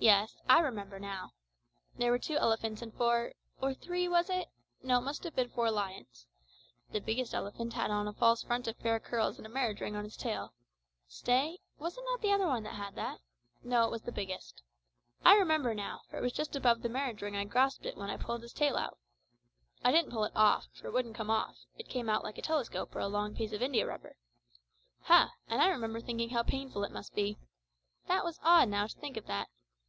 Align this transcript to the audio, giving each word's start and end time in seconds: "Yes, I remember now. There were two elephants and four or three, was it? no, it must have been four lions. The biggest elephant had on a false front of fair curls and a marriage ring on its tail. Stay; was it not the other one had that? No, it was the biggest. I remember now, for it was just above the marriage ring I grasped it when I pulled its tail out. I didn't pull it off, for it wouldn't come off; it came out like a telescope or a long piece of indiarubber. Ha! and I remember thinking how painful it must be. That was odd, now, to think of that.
"Yes, 0.00 0.36
I 0.48 0.60
remember 0.60 1.00
now. 1.00 1.32
There 1.96 2.12
were 2.12 2.20
two 2.20 2.36
elephants 2.36 2.82
and 2.82 2.94
four 2.94 3.32
or 3.60 3.74
three, 3.74 4.06
was 4.06 4.30
it? 4.30 4.46
no, 4.80 4.98
it 4.98 5.02
must 5.02 5.24
have 5.24 5.34
been 5.34 5.48
four 5.48 5.72
lions. 5.72 6.28
The 6.92 7.00
biggest 7.00 7.34
elephant 7.34 7.72
had 7.72 7.90
on 7.90 8.06
a 8.06 8.12
false 8.12 8.44
front 8.44 8.68
of 8.68 8.76
fair 8.76 9.00
curls 9.00 9.38
and 9.38 9.44
a 9.46 9.50
marriage 9.50 9.80
ring 9.80 9.96
on 9.96 10.06
its 10.06 10.16
tail. 10.16 10.52
Stay; 11.08 11.58
was 11.80 11.98
it 11.98 12.04
not 12.08 12.20
the 12.22 12.30
other 12.30 12.46
one 12.46 12.64
had 12.64 12.94
that? 12.94 13.18
No, 13.64 13.86
it 13.86 13.90
was 13.90 14.02
the 14.02 14.12
biggest. 14.12 14.62
I 15.24 15.34
remember 15.34 15.74
now, 15.74 16.02
for 16.08 16.16
it 16.16 16.22
was 16.22 16.32
just 16.32 16.54
above 16.54 16.82
the 16.82 16.88
marriage 16.88 17.20
ring 17.20 17.34
I 17.36 17.42
grasped 17.42 17.84
it 17.84 17.96
when 17.96 18.08
I 18.08 18.16
pulled 18.18 18.44
its 18.44 18.52
tail 18.52 18.76
out. 18.76 18.98
I 19.82 19.90
didn't 19.90 20.12
pull 20.12 20.22
it 20.22 20.36
off, 20.36 20.68
for 20.74 20.86
it 20.86 20.92
wouldn't 20.92 21.16
come 21.16 21.28
off; 21.28 21.64
it 21.76 21.88
came 21.88 22.08
out 22.08 22.22
like 22.22 22.38
a 22.38 22.42
telescope 22.42 22.94
or 22.94 23.00
a 23.00 23.08
long 23.08 23.34
piece 23.34 23.52
of 23.52 23.62
indiarubber. 23.62 24.14
Ha! 25.02 25.32
and 25.48 25.60
I 25.60 25.66
remember 25.68 26.00
thinking 26.00 26.30
how 26.30 26.44
painful 26.44 26.84
it 26.84 26.92
must 26.92 27.16
be. 27.16 27.36
That 28.06 28.24
was 28.24 28.38
odd, 28.44 28.68
now, 28.68 28.86
to 28.86 28.96
think 28.96 29.16
of 29.16 29.26
that. 29.26 29.48